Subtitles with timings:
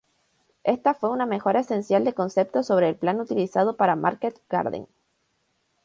[0.63, 4.87] Esta fue una mejora esencial de concepto sobre el plan utilizado para Market Garden.